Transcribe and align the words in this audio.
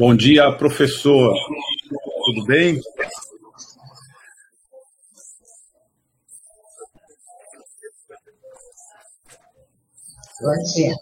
Bom 0.00 0.16
dia, 0.16 0.50
professor. 0.52 1.34
Tudo 2.24 2.46
bem? 2.46 2.80
Bom 10.40 10.62
dia. 10.74 10.94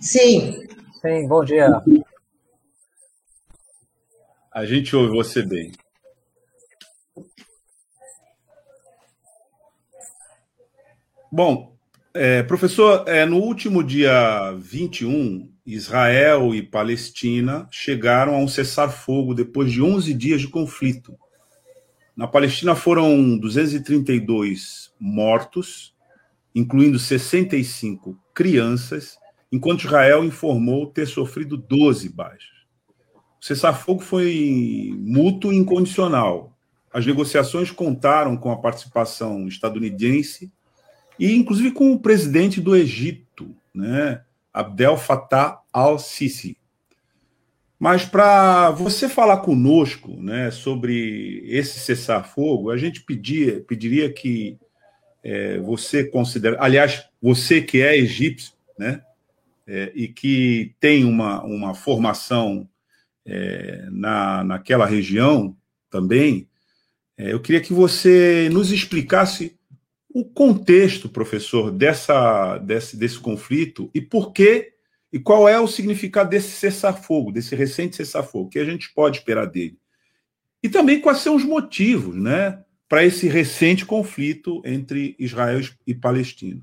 Sim. 0.00 0.66
Sim, 1.02 1.28
bom 1.28 1.44
dia. 1.44 1.68
A 4.50 4.64
gente 4.64 4.96
ouve 4.96 5.14
você 5.14 5.42
bem. 5.42 5.70
Bom, 11.30 11.76
é, 12.14 12.42
professor, 12.44 13.06
é, 13.06 13.26
no 13.26 13.36
último 13.36 13.84
dia 13.84 14.52
21, 14.52 15.49
Israel 15.64 16.54
e 16.54 16.62
Palestina 16.62 17.68
chegaram 17.70 18.34
a 18.34 18.38
um 18.38 18.48
cessar-fogo 18.48 19.34
depois 19.34 19.70
de 19.70 19.82
11 19.82 20.14
dias 20.14 20.40
de 20.40 20.48
conflito. 20.48 21.18
Na 22.16 22.26
Palestina 22.26 22.74
foram 22.74 23.38
232 23.38 24.92
mortos, 24.98 25.94
incluindo 26.54 26.98
65 26.98 28.18
crianças, 28.34 29.18
enquanto 29.52 29.84
Israel 29.84 30.24
informou 30.24 30.86
ter 30.86 31.06
sofrido 31.06 31.56
12 31.56 32.08
baixas. 32.08 32.60
O 33.40 33.44
cessar-fogo 33.44 34.00
foi 34.00 34.94
mútuo 34.98 35.52
e 35.52 35.56
incondicional. 35.56 36.56
As 36.92 37.06
negociações 37.06 37.70
contaram 37.70 38.36
com 38.36 38.50
a 38.50 38.56
participação 38.56 39.46
estadunidense 39.46 40.52
e, 41.18 41.34
inclusive, 41.34 41.70
com 41.70 41.92
o 41.92 42.00
presidente 42.00 42.60
do 42.60 42.74
Egito, 42.74 43.54
né, 43.74 44.22
Abdel 44.52 44.96
Fattah 44.96 45.60
al-Sisi. 45.72 46.56
Mas 47.78 48.04
para 48.04 48.70
você 48.72 49.08
falar 49.08 49.38
conosco 49.38 50.20
né, 50.20 50.50
sobre 50.50 51.42
esse 51.46 51.80
cessar-fogo, 51.80 52.70
a 52.70 52.76
gente 52.76 53.00
pedia, 53.00 53.62
pediria 53.62 54.12
que 54.12 54.58
é, 55.22 55.58
você 55.58 56.04
considere. 56.04 56.56
Aliás, 56.58 57.06
você 57.22 57.62
que 57.62 57.80
é 57.80 57.96
egípcio, 57.96 58.52
né, 58.78 59.02
é, 59.66 59.92
e 59.94 60.08
que 60.08 60.74
tem 60.78 61.04
uma, 61.04 61.42
uma 61.42 61.74
formação 61.74 62.68
é, 63.24 63.86
na, 63.90 64.44
naquela 64.44 64.84
região 64.84 65.56
também, 65.88 66.48
é, 67.16 67.32
eu 67.32 67.40
queria 67.40 67.60
que 67.60 67.72
você 67.72 68.48
nos 68.50 68.72
explicasse 68.72 69.58
o 70.12 70.24
contexto, 70.24 71.08
professor, 71.08 71.70
dessa, 71.70 72.58
desse, 72.58 72.96
desse 72.96 73.18
conflito 73.18 73.90
e 73.94 74.00
por 74.00 74.32
que 74.32 74.72
e 75.12 75.18
qual 75.18 75.48
é 75.48 75.58
o 75.58 75.66
significado 75.66 76.30
desse 76.30 76.50
cessar-fogo, 76.50 77.32
desse 77.32 77.54
recente 77.56 77.96
cessar-fogo, 77.96 78.48
que 78.48 78.58
a 78.58 78.64
gente 78.64 78.92
pode 78.94 79.18
esperar 79.18 79.46
dele. 79.46 79.76
E 80.62 80.68
também 80.68 81.00
quais 81.00 81.18
são 81.18 81.34
os 81.34 81.44
motivos 81.44 82.14
né, 82.14 82.62
para 82.88 83.04
esse 83.04 83.26
recente 83.26 83.84
conflito 83.84 84.62
entre 84.64 85.16
Israel 85.18 85.60
e 85.86 85.94
Palestina. 85.94 86.60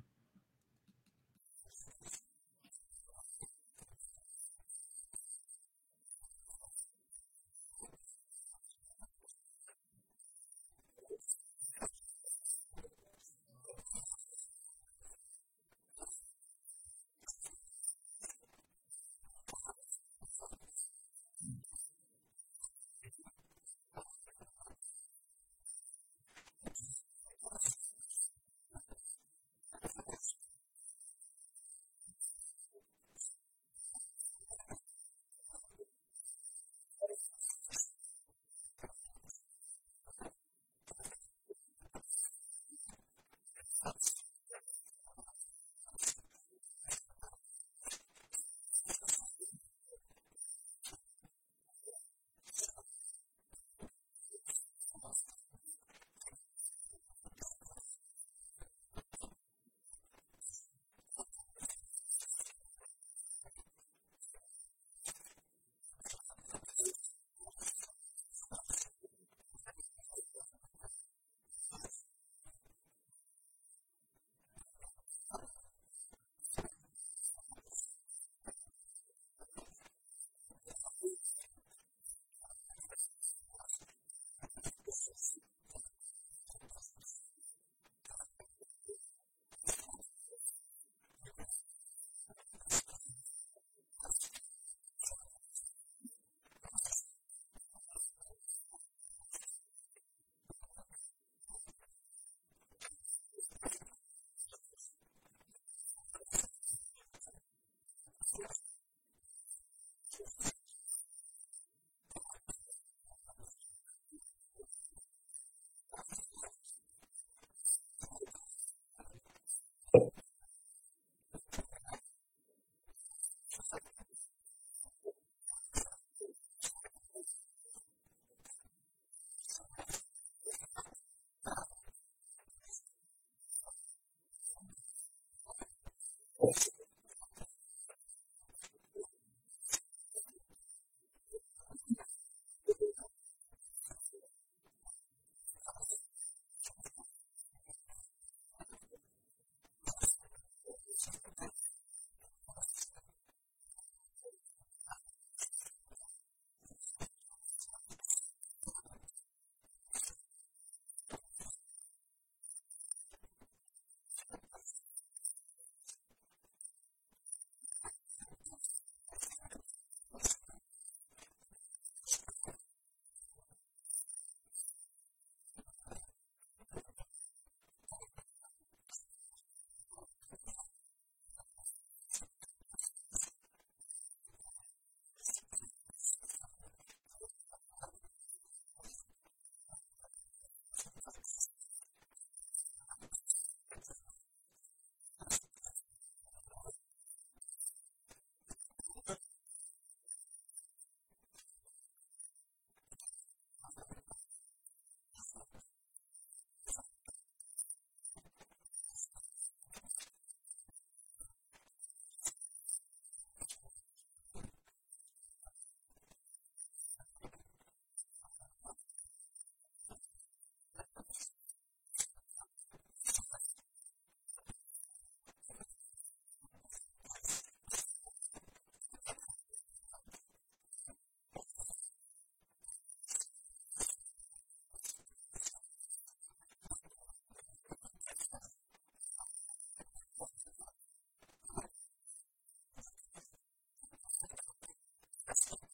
That's 245.45 245.66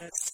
as 0.00 0.33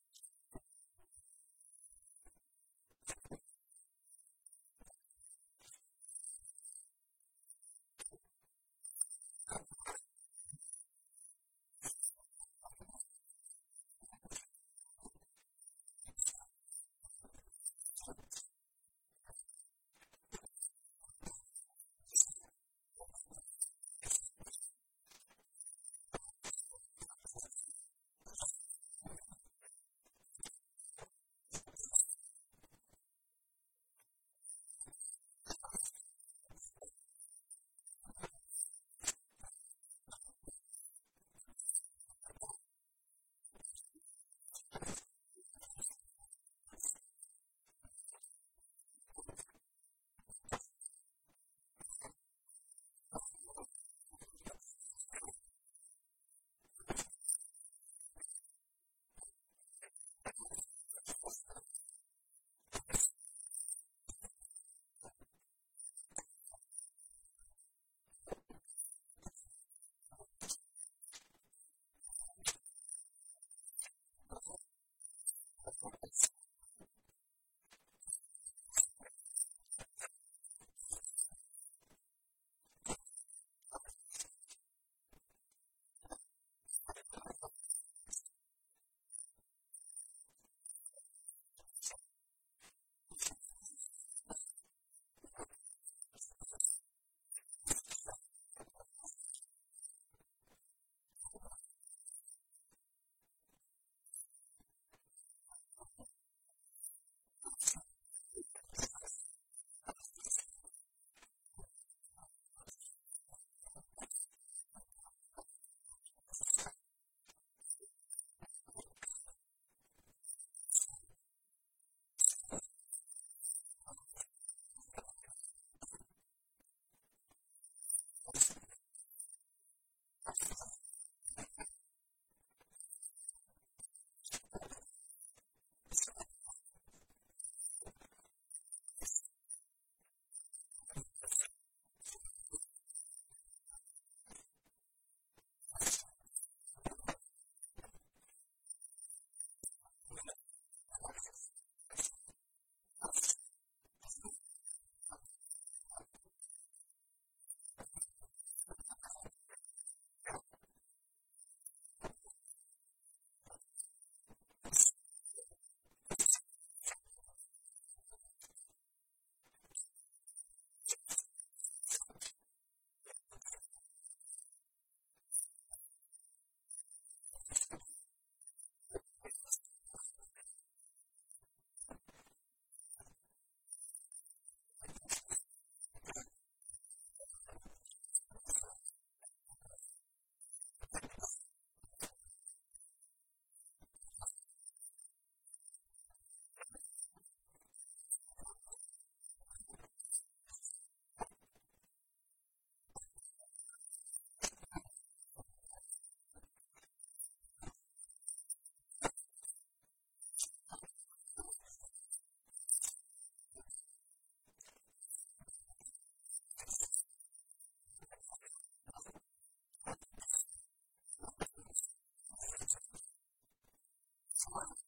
for 224.49 224.80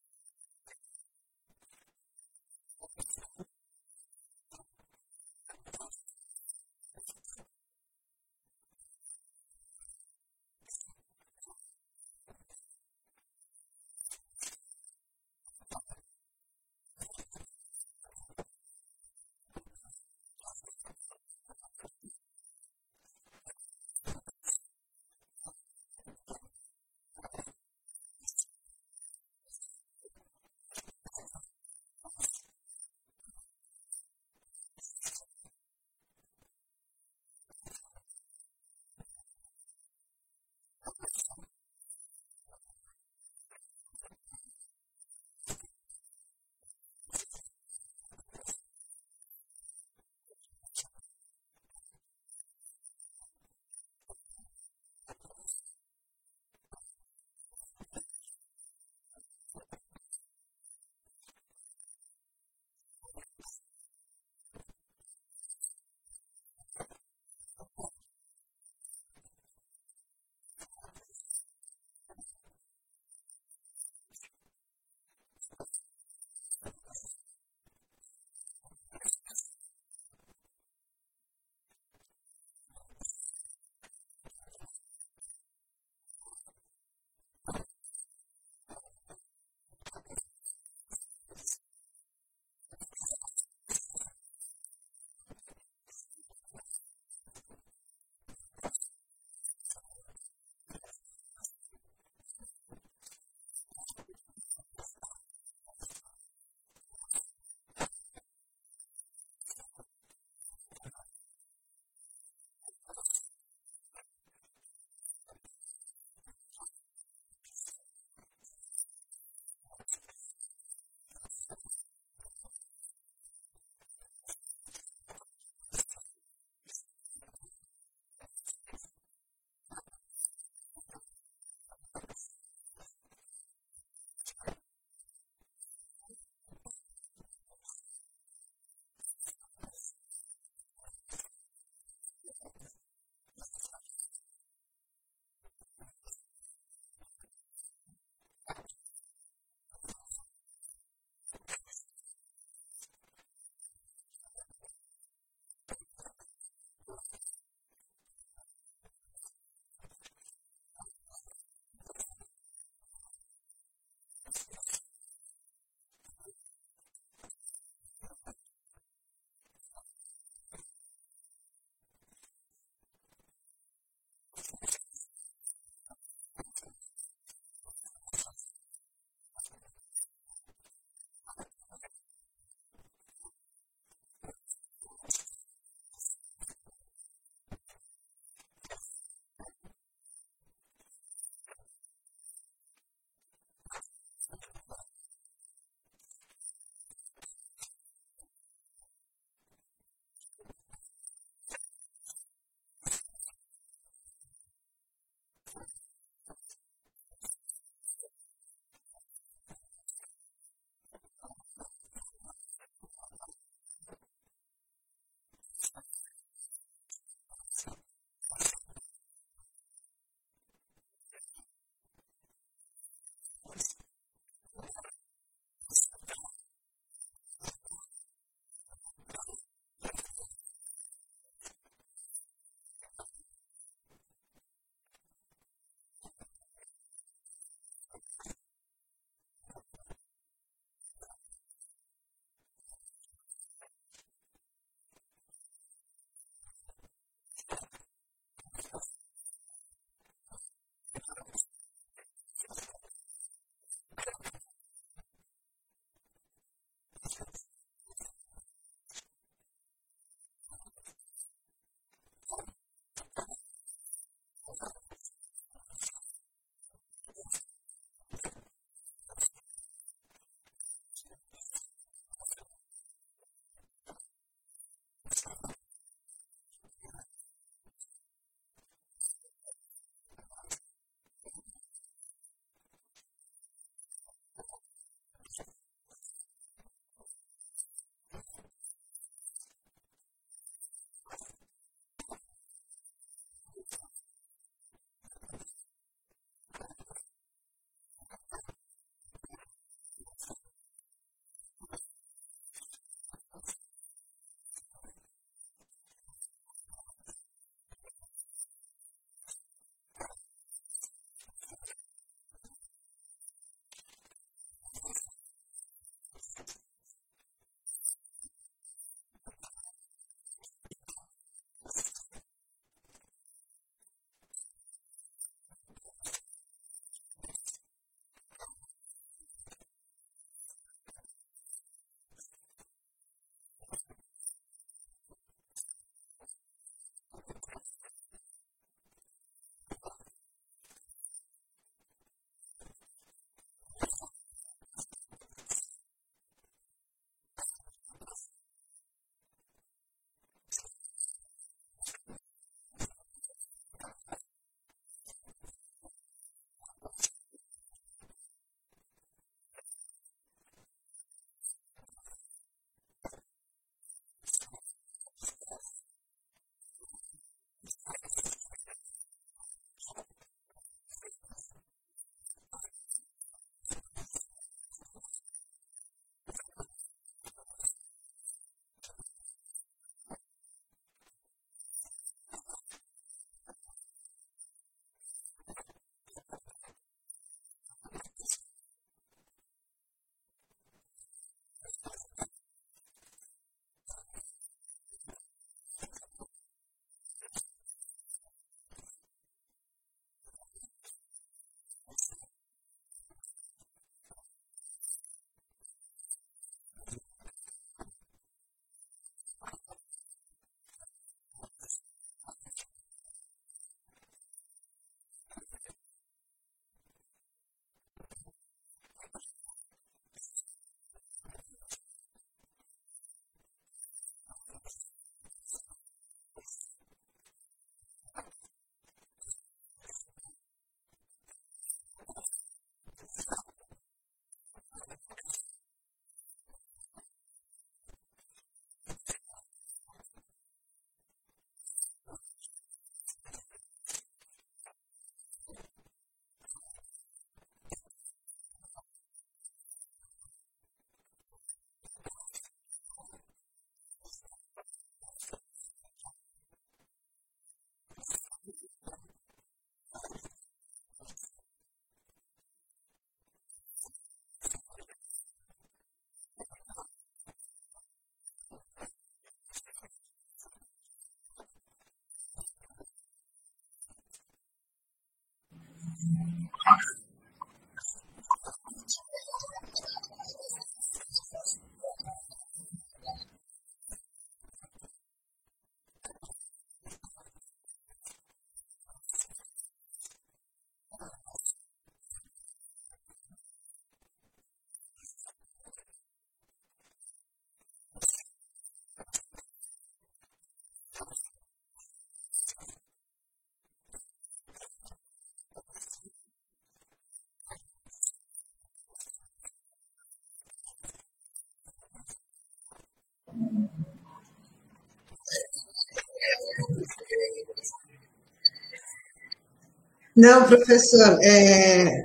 Não, 520.16 520.44
professor, 520.44 521.18
é, 521.22 522.04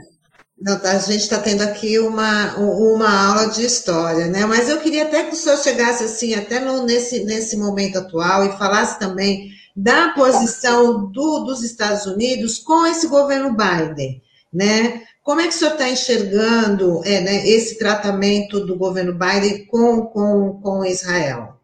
não, 0.59 0.79
tá, 0.79 0.91
a 0.91 0.99
gente 0.99 1.21
está 1.21 1.39
tendo 1.39 1.61
aqui 1.61 1.99
uma, 1.99 2.57
uma 2.57 3.27
aula 3.27 3.49
de 3.49 3.63
história, 3.63 4.27
né? 4.27 4.45
Mas 4.45 4.67
eu 4.67 4.79
queria 4.79 5.03
até 5.03 5.23
que 5.23 5.33
o 5.33 5.35
senhor 5.35 5.57
chegasse 5.57 6.03
assim, 6.03 6.33
até 6.33 6.59
no, 6.59 6.85
nesse, 6.85 7.23
nesse 7.23 7.55
momento 7.55 7.99
atual, 7.99 8.45
e 8.45 8.57
falasse 8.57 8.99
também 8.99 9.51
da 9.75 10.09
posição 10.09 11.09
do, 11.11 11.45
dos 11.45 11.63
Estados 11.63 12.05
Unidos 12.05 12.57
com 12.57 12.85
esse 12.87 13.07
governo 13.07 13.55
Biden, 13.55 14.21
né? 14.51 15.03
Como 15.23 15.39
é 15.39 15.47
que 15.47 15.53
o 15.53 15.57
senhor 15.57 15.73
está 15.73 15.87
enxergando 15.87 17.01
é, 17.05 17.21
né, 17.21 17.47
esse 17.47 17.77
tratamento 17.77 18.65
do 18.65 18.75
governo 18.75 19.13
Biden 19.13 19.67
com, 19.67 20.01
com, 20.07 20.59
com 20.61 20.83
Israel? 20.83 21.58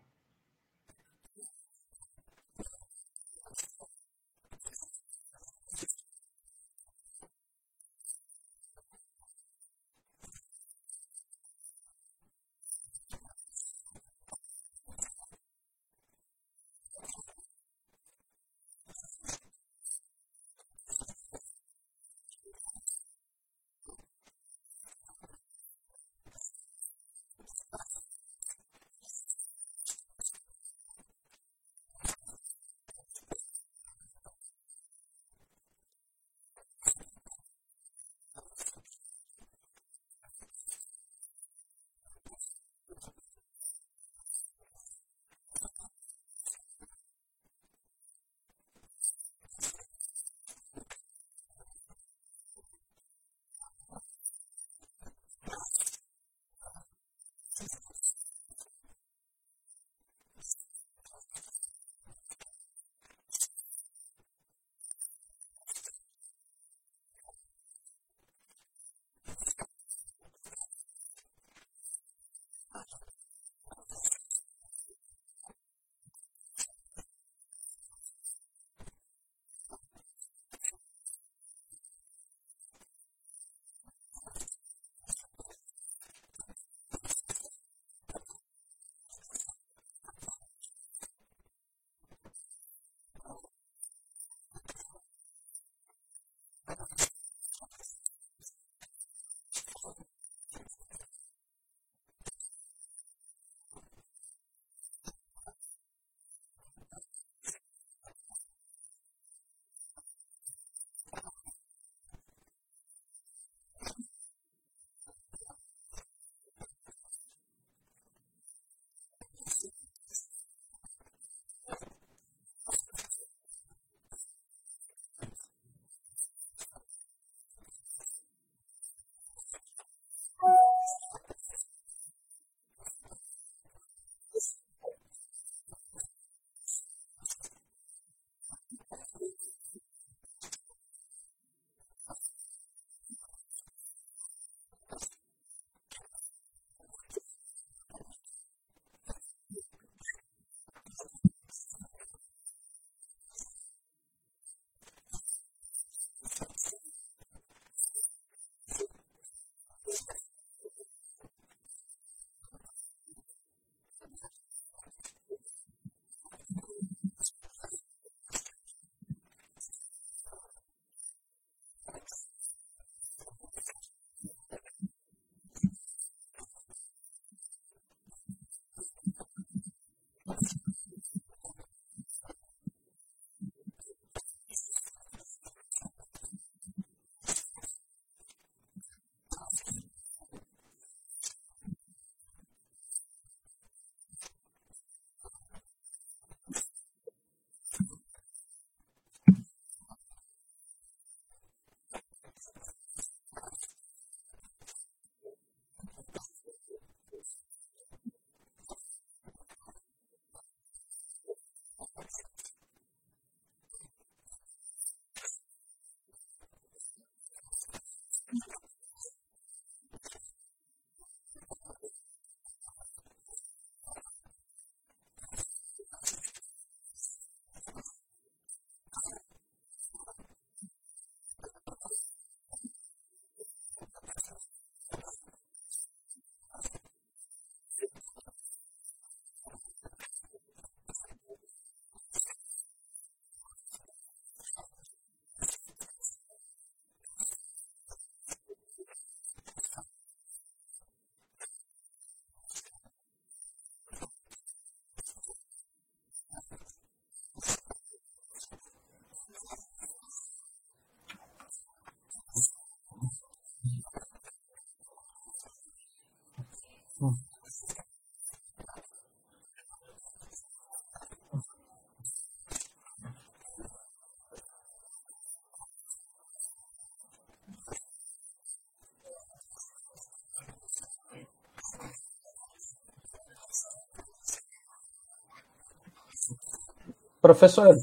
Professor, 287.22 287.76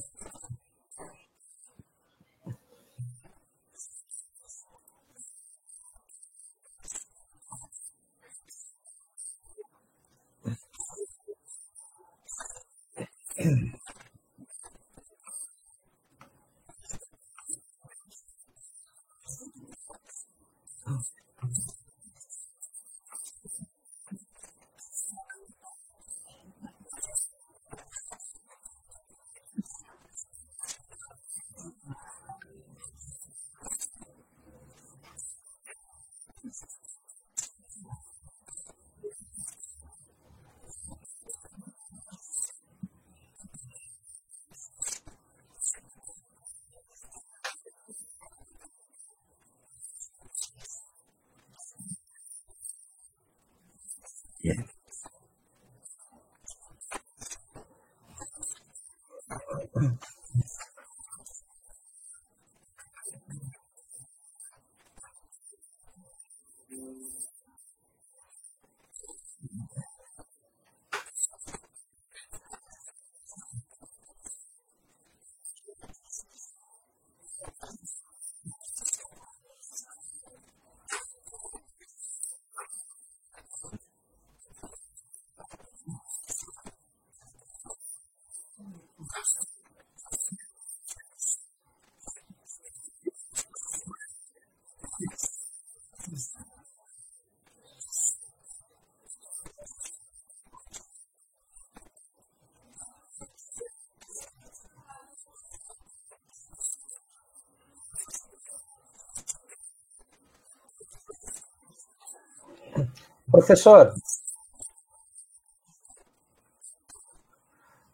Professor. 113.42 113.92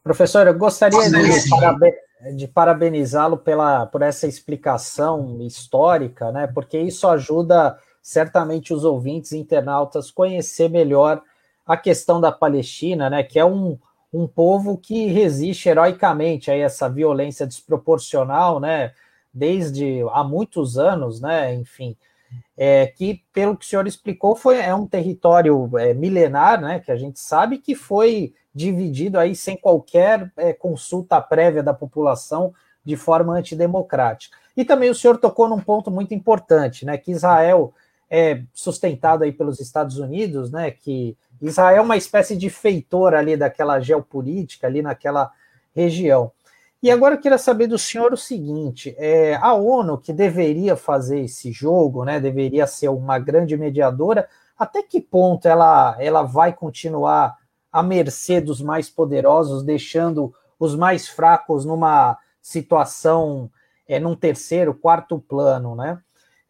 Professor, 0.05 0.47
eu 0.47 0.55
gostaria 0.59 0.99
de, 1.11 1.51
paraben 1.51 1.93
de 2.37 2.49
parabenizá-lo 2.49 3.39
pela 3.39 3.87
por 3.87 4.03
essa 4.03 4.27
explicação 4.27 5.41
histórica, 5.41 6.31
né? 6.31 6.47
Porque 6.47 6.79
isso 6.79 7.09
ajuda 7.09 7.79
certamente 8.03 8.75
os 8.75 8.85
ouvintes 8.85 9.33
internautas 9.33 10.11
conhecer 10.11 10.69
melhor 10.69 11.23
a 11.67 11.77
questão 11.77 12.21
da 12.21 12.31
Palestina, 12.31 13.09
né? 13.09 13.23
Que 13.23 13.39
é 13.39 13.45
um, 13.45 13.79
um 14.13 14.27
povo 14.27 14.77
que 14.77 15.07
resiste 15.07 15.69
heroicamente 15.69 16.51
a 16.51 16.57
essa 16.57 16.91
violência 16.91 17.47
desproporcional, 17.47 18.61
né? 18.61 18.93
Desde 19.33 20.03
há 20.13 20.23
muitos 20.23 20.79
anos, 20.79 21.21
né? 21.21 21.55
Enfim, 21.55 21.97
é, 22.57 22.87
que, 22.87 23.23
pelo 23.33 23.57
que 23.57 23.65
o 23.65 23.69
senhor 23.69 23.87
explicou, 23.87 24.35
foi, 24.35 24.59
é 24.59 24.75
um 24.75 24.87
território 24.87 25.71
é, 25.79 25.95
milenar, 25.95 26.61
né, 26.61 26.81
que 26.81 26.91
a 26.91 26.97
gente 26.97 27.21
sabe 27.21 27.59
que 27.59 27.75
foi 27.75 28.35
dividido 28.55 29.19
aí 29.19 29.37
sem 29.37 29.57
qualquer 29.57 30.33
é, 30.37 30.53
consulta 30.53 31.21
prévia 31.21 31.63
da 31.63 31.73
população 31.73 32.53
de 32.85 32.97
forma 32.97 33.35
antidemocrática. 33.35 34.37
E 34.57 34.65
também 34.65 34.91
o 34.91 34.95
senhor 34.95 35.19
tocou 35.19 35.49
num 35.49 35.61
ponto 35.61 35.91
muito 35.91 36.15
importante, 36.15 36.85
né, 36.85 36.99
que 36.99 37.13
Israel 37.13 37.73
é 38.11 38.43
sustentado 38.53 39.23
aí 39.23 39.31
pelos 39.31 39.61
Estados 39.61 39.99
Unidos, 39.99 40.51
né, 40.51 40.71
que 40.71 41.17
Israel 41.41 41.79
é 41.79 41.81
uma 41.81 41.97
espécie 41.97 42.37
de 42.37 42.51
feitor 42.51 43.15
ali 43.15 43.37
daquela 43.37 43.79
geopolítica 43.79 44.67
ali 44.67 44.83
naquela 44.83 45.31
região. 45.75 46.33
E 46.81 46.91
agora 46.91 47.17
eu 47.17 47.21
queria 47.21 47.39
saber 47.39 47.67
do 47.67 47.79
senhor 47.79 48.13
o 48.13 48.17
seguinte: 48.17 48.95
é, 48.99 49.35
a 49.37 49.53
ONU, 49.55 49.99
que 49.99 50.13
deveria 50.13 50.77
fazer 50.77 51.21
esse 51.21 51.51
jogo, 51.51 52.05
né, 52.05 52.21
deveria 52.21 52.67
ser 52.67 52.89
uma 52.89 53.19
grande 53.19 53.57
mediadora, 53.57 54.29
até 54.57 54.83
que 54.83 55.01
ponto 55.01 55.47
ela, 55.47 55.97
ela 55.99 56.23
vai 56.23 56.53
continuar 56.53 57.37
à 57.73 57.83
mercê 57.83 58.41
dos 58.41 58.61
mais 58.61 58.89
poderosos, 58.89 59.63
deixando 59.63 60.33
os 60.59 60.75
mais 60.75 61.09
fracos 61.09 61.65
numa 61.65 62.17
situação, 62.41 63.51
é, 63.87 63.99
num 63.99 64.15
terceiro, 64.15 64.75
quarto 64.75 65.19
plano, 65.19 65.75
né? 65.75 65.99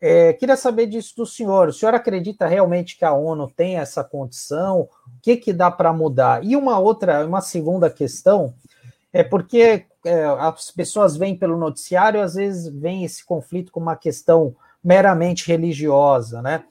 É, 0.00 0.32
queria 0.32 0.56
saber 0.56 0.86
disso 0.86 1.16
do 1.16 1.26
senhor. 1.26 1.68
O 1.68 1.72
senhor 1.72 1.92
acredita 1.94 2.46
realmente 2.46 2.96
que 2.96 3.04
a 3.04 3.12
ONU 3.12 3.50
tem 3.50 3.78
essa 3.78 4.04
condição? 4.04 4.82
O 4.82 4.88
que, 5.20 5.36
que 5.36 5.52
dá 5.52 5.70
para 5.70 5.92
mudar? 5.92 6.44
E 6.44 6.54
uma 6.54 6.78
outra, 6.78 7.26
uma 7.26 7.40
segunda 7.40 7.90
questão 7.90 8.54
é 9.12 9.24
porque 9.24 9.86
é, 10.08 10.24
as 10.24 10.70
pessoas 10.70 11.16
veem 11.16 11.36
pelo 11.36 11.58
noticiário, 11.58 12.22
às 12.22 12.34
vezes 12.34 12.68
vem 12.68 13.04
esse 13.04 13.24
conflito 13.24 13.70
com 13.70 13.80
uma 13.80 13.96
questão 13.96 14.56
meramente 14.82 15.46
religiosa, 15.46 16.40
né? 16.40 16.64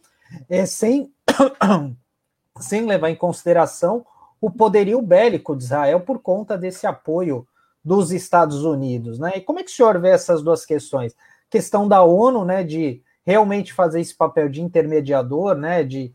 É, 0.49 0.65
sem, 0.65 1.13
sem 2.59 2.85
levar 2.85 3.09
em 3.09 3.15
consideração 3.15 4.05
o 4.41 4.49
poderio 4.51 5.01
bélico 5.01 5.55
de 5.55 5.63
Israel 5.63 6.01
por 6.01 6.19
conta 6.19 6.57
desse 6.57 6.85
apoio 6.87 7.47
dos 7.83 8.11
Estados 8.11 8.63
Unidos, 8.63 9.19
né? 9.19 9.33
E 9.35 9.41
como 9.41 9.59
é 9.59 9.63
que 9.63 9.71
o 9.71 9.73
senhor 9.73 9.99
vê 9.99 10.09
essas 10.09 10.41
duas 10.41 10.65
questões? 10.65 11.15
Questão 11.49 11.87
da 11.87 12.03
ONU, 12.03 12.43
né, 12.43 12.63
de 12.63 13.01
realmente 13.25 13.73
fazer 13.73 14.01
esse 14.01 14.15
papel 14.15 14.49
de 14.49 14.61
intermediador, 14.61 15.55
né, 15.55 15.83
de, 15.83 16.13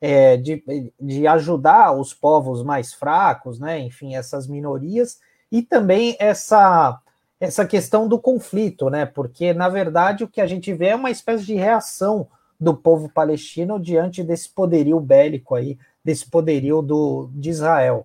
é, 0.00 0.36
de, 0.36 0.62
de 1.00 1.26
ajudar 1.26 1.92
os 1.92 2.12
povos 2.12 2.62
mais 2.62 2.92
fracos, 2.92 3.58
né, 3.58 3.78
enfim, 3.78 4.14
essas 4.14 4.46
minorias, 4.46 5.18
e 5.54 5.62
também 5.62 6.16
essa 6.18 7.00
essa 7.40 7.64
questão 7.64 8.08
do 8.08 8.18
conflito, 8.18 8.90
né? 8.90 9.06
Porque 9.06 9.52
na 9.54 9.68
verdade 9.68 10.24
o 10.24 10.28
que 10.28 10.40
a 10.40 10.46
gente 10.46 10.72
vê 10.72 10.88
é 10.88 10.96
uma 10.96 11.12
espécie 11.12 11.44
de 11.44 11.54
reação 11.54 12.26
do 12.58 12.74
povo 12.74 13.08
palestino 13.08 13.78
diante 13.78 14.24
desse 14.24 14.48
poderio 14.48 14.98
bélico 14.98 15.54
aí, 15.54 15.78
desse 16.02 16.28
poderio 16.28 16.82
do, 16.82 17.30
de 17.32 17.50
Israel. 17.50 18.04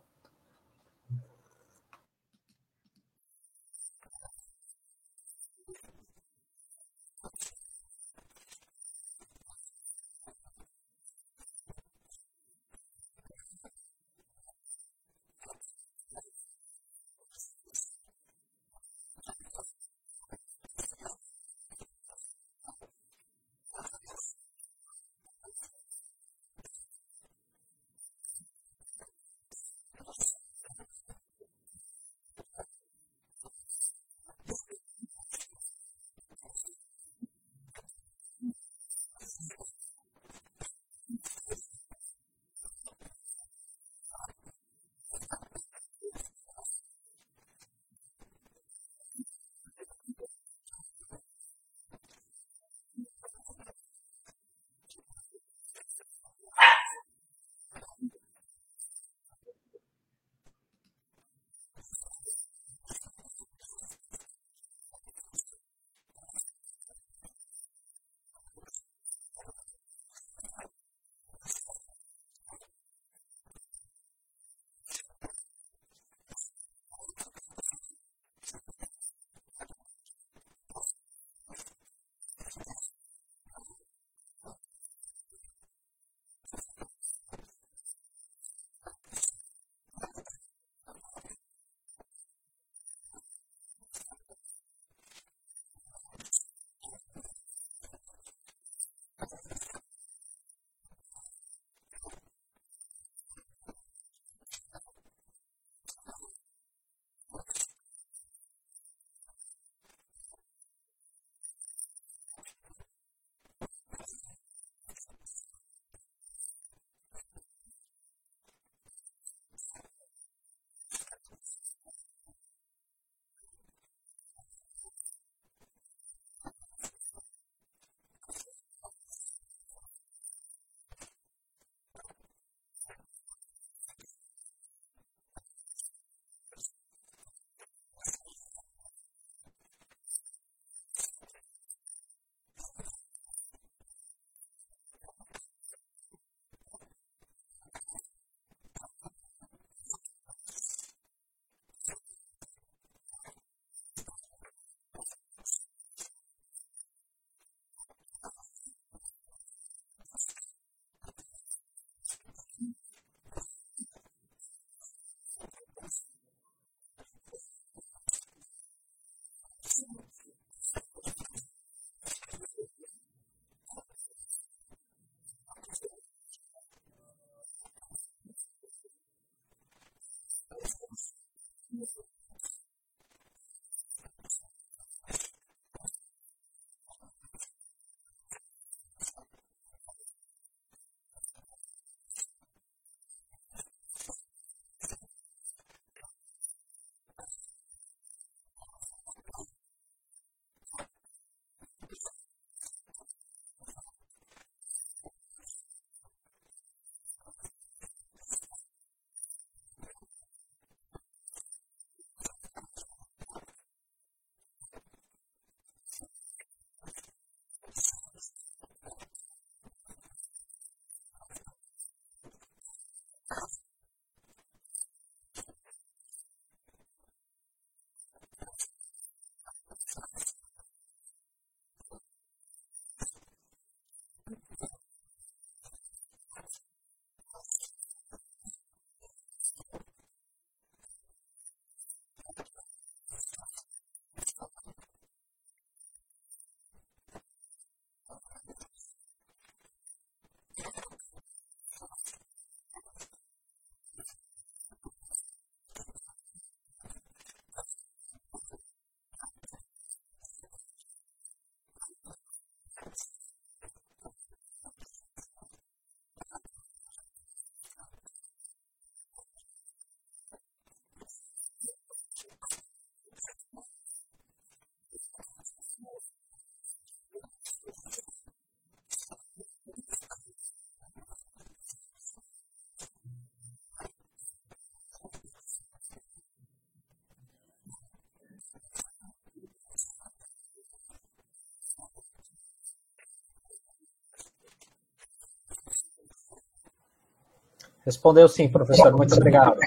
Respondeu 297.90 298.30
sim, 298.30 298.48
professor. 298.48 298.96
Muito 298.96 299.16
obrigado. 299.16 299.58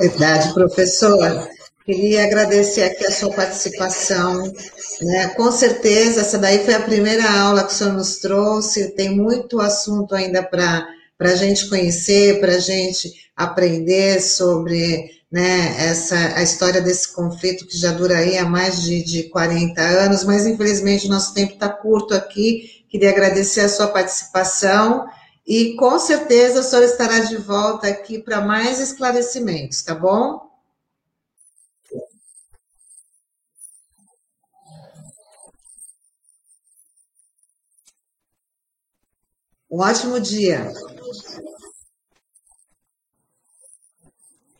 Verdade, 0.00 0.54
professor. 0.54 1.46
Queria 1.84 2.24
agradecer 2.24 2.84
aqui 2.84 3.04
a 3.04 3.10
sua 3.10 3.30
participação. 3.34 4.50
Né? 5.02 5.28
Com 5.36 5.52
certeza, 5.52 6.22
essa 6.22 6.38
daí 6.38 6.64
foi 6.64 6.72
a 6.72 6.80
primeira 6.80 7.30
aula 7.30 7.64
que 7.64 7.72
o 7.72 7.76
senhor 7.76 7.92
nos 7.92 8.16
trouxe. 8.16 8.92
Tem 8.92 9.10
muito 9.10 9.60
assunto 9.60 10.14
ainda 10.14 10.42
para 10.42 10.88
a 11.18 11.34
gente 11.34 11.68
conhecer, 11.68 12.40
para 12.40 12.52
a 12.54 12.58
gente 12.58 13.12
aprender 13.36 14.22
sobre 14.22 15.10
né, 15.30 15.76
essa, 15.78 16.16
a 16.34 16.42
história 16.42 16.80
desse 16.80 17.12
conflito 17.12 17.66
que 17.66 17.76
já 17.76 17.92
dura 17.92 18.16
aí 18.16 18.38
há 18.38 18.46
mais 18.46 18.82
de, 18.82 19.02
de 19.02 19.24
40 19.24 19.82
anos, 19.82 20.24
mas 20.24 20.46
infelizmente 20.46 21.08
nosso 21.08 21.34
tempo 21.34 21.52
está 21.52 21.68
curto 21.68 22.14
aqui. 22.14 22.84
Queria 22.88 23.10
agradecer 23.10 23.60
a 23.60 23.68
sua 23.68 23.88
participação 23.88 25.06
e 25.50 25.74
com 25.74 25.98
certeza 25.98 26.60
a 26.60 26.62
senhora 26.62 26.86
estará 26.86 27.18
de 27.18 27.36
volta 27.36 27.88
aqui 27.88 28.20
para 28.22 28.40
mais 28.40 28.78
esclarecimentos, 28.78 29.82
tá 29.82 29.96
bom? 29.96 30.48
Um 39.68 39.80
ótimo 39.80 40.20
dia. 40.20 40.72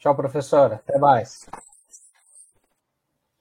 Tchau, 0.00 0.16
professora. 0.16 0.82
Até 0.84 0.98
mais. 0.98 1.46